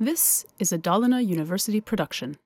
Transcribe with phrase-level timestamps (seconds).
[0.00, 2.36] This is a Dalarna University production.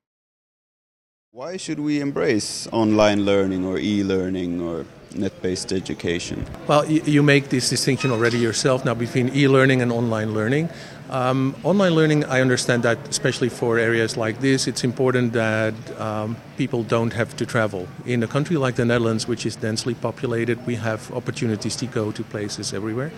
[1.30, 4.84] Why should we embrace online learning or e learning or
[5.14, 6.44] net based education?
[6.66, 10.68] Well, you make this distinction already yourself now between e learning and online learning.
[11.08, 16.36] Um, online learning, I understand that, especially for areas like this, it's important that um,
[16.58, 17.88] people don't have to travel.
[18.04, 22.12] In a country like the Netherlands, which is densely populated, we have opportunities to go
[22.12, 23.10] to places everywhere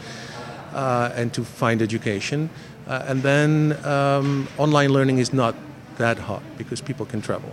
[0.73, 2.51] uh, and to find education.
[2.87, 5.55] Uh, and then um, online learning is not
[5.99, 7.53] that hot because people can travel.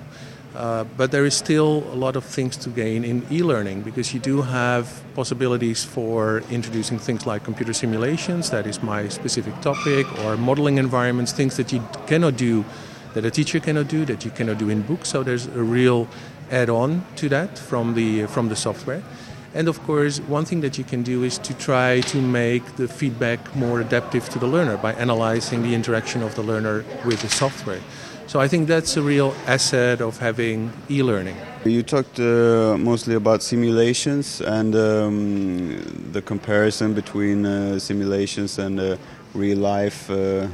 [0.56, 4.20] Uh, but there is still a lot of things to gain in e-learning because you
[4.20, 10.36] do have possibilities for introducing things like computer simulations, that is my specific topic, or
[10.36, 12.66] modeling environments, things that you cannot do,
[13.14, 15.10] that a teacher cannot do, that you cannot do in books.
[15.10, 16.08] So there's a real
[16.50, 19.04] add-on to that from the from the software.
[19.54, 22.88] And of course, one thing that you can do is to try to make the
[22.88, 27.30] feedback more adaptive to the learner by analyzing the interaction of the learner with the
[27.30, 27.82] software.
[28.28, 31.38] So I think that's a real asset of having e-learning.
[31.64, 38.98] You talked uh, mostly about simulations and um, the comparison between uh, simulations and uh,
[39.34, 40.48] real life uh,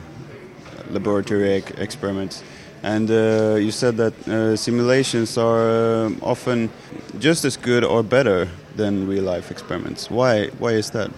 [0.92, 2.44] laboratory experiments.
[2.84, 6.70] And uh, you said that uh, simulations are often
[7.18, 10.10] just as good or better than real life experiments.
[10.10, 10.48] Why?
[10.60, 11.12] Why is that?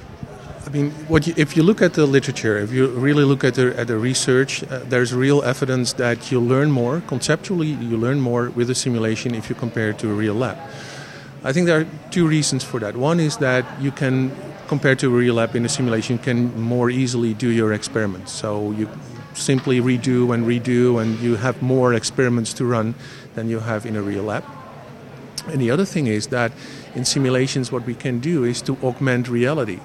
[0.66, 3.78] I mean, you, if you look at the literature, if you really look at the,
[3.78, 8.50] at the research, uh, there's real evidence that you learn more, conceptually, you learn more
[8.50, 10.58] with a simulation if you compare it to a real lab.
[11.44, 12.98] I think there are two reasons for that.
[12.98, 14.31] One is that you can,
[14.67, 18.31] compared to a real lab in a simulation, can more easily do your experiments.
[18.31, 18.89] So you
[19.36, 22.95] simply redo and redo, and you have more experiments to run
[23.36, 24.44] than you have in a real lab.
[25.47, 26.51] And the other thing is that
[26.95, 29.79] in simulations, what we can do is to augment reality.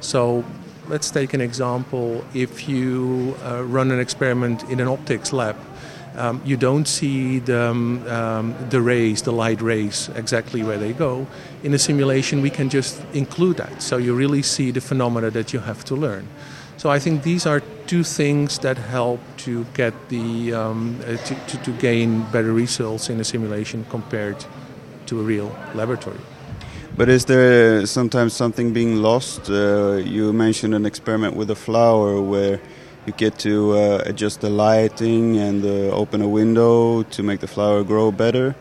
[0.00, 0.44] So
[0.88, 2.24] let's take an example.
[2.34, 5.56] If you uh, run an experiment in an optics lab,
[6.14, 10.92] um, you don't see the, um, um, the rays, the light rays, exactly where they
[10.92, 11.26] go.
[11.62, 13.80] In a simulation, we can just include that.
[13.80, 16.28] So you really see the phenomena that you have to learn.
[16.76, 21.34] So I think these are two things that help to get the um, uh, to,
[21.34, 24.44] to, to gain better results in a simulation compared
[25.20, 26.18] a real laboratory.
[26.96, 29.48] But is there sometimes something being lost?
[29.48, 32.60] Uh, you mentioned an experiment with a flower where
[33.06, 37.46] you get to uh, adjust the lighting and uh, open a window to make the
[37.46, 38.54] flower grow better.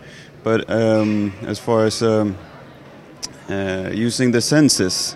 [0.44, 2.38] But um, as far as um,
[3.50, 5.16] uh, using the senses,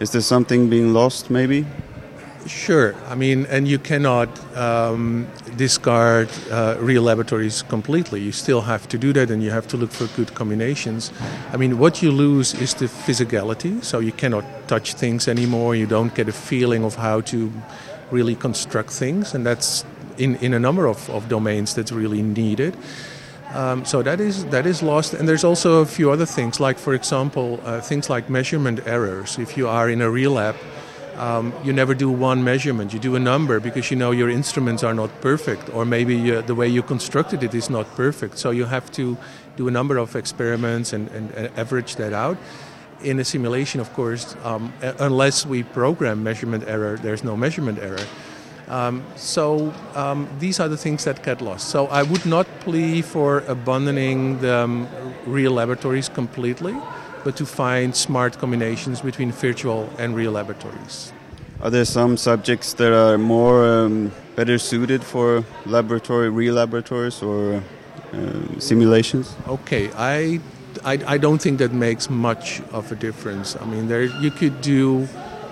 [0.00, 1.64] is there something being lost maybe?
[2.46, 2.94] Sure.
[3.06, 8.20] I mean, and you cannot um, discard uh, real laboratories completely.
[8.20, 11.12] You still have to do that, and you have to look for good combinations.
[11.52, 15.76] I mean, what you lose is the physicality, so you cannot touch things anymore.
[15.76, 17.52] You don't get a feeling of how to
[18.10, 19.84] really construct things, and that's
[20.18, 22.76] in, in a number of, of domains that's really needed.
[23.54, 26.78] Um, so that is that is lost, and there's also a few other things, like
[26.78, 29.38] for example, uh, things like measurement errors.
[29.38, 30.56] If you are in a real lab
[31.16, 32.92] um, you never do one measurement.
[32.92, 36.40] You do a number because you know your instruments are not perfect, or maybe uh,
[36.42, 38.38] the way you constructed it is not perfect.
[38.38, 39.16] So you have to
[39.56, 42.38] do a number of experiments and, and, and average that out.
[43.02, 48.06] In a simulation, of course, um, unless we program measurement error, there's no measurement error.
[48.68, 51.68] Um, so um, these are the things that get lost.
[51.68, 54.88] So I would not plea for abandoning the um,
[55.26, 56.74] real laboratories completely
[57.24, 61.12] but to find smart combinations between virtual and real laboratories.
[61.60, 67.62] Are there some subjects that are more um, better suited for laboratory, real laboratories, or
[68.12, 69.34] uh, simulations?
[69.46, 70.40] Okay, I,
[70.84, 73.56] I, I don't think that makes much of a difference.
[73.56, 75.06] I mean, there you could do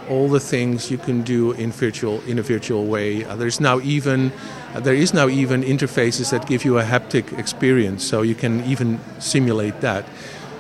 [0.09, 3.25] all the things you can do in virtual in a virtual way.
[3.25, 4.33] Uh, there's now even
[4.75, 8.65] uh, there is now even interfaces that give you a haptic experience, so you can
[8.65, 10.05] even simulate that.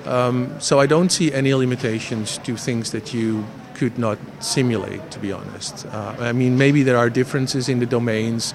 [0.06, 3.44] Um, so I don't see any limitations to things that you
[3.74, 5.86] could not simulate, to be honest.
[5.86, 8.54] Uh, I mean, maybe there are differences in the domains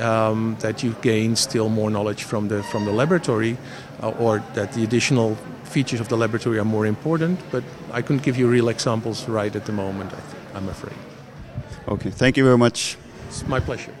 [0.00, 3.56] um, that you gain still more knowledge from the from the laboratory,
[4.02, 7.38] uh, or that the additional features of the laboratory are more important.
[7.50, 10.12] But I couldn't give you real examples right at the moment.
[10.54, 10.96] I'm afraid.
[11.88, 12.96] Okay, thank you very much.
[13.28, 13.92] It's my pleasure.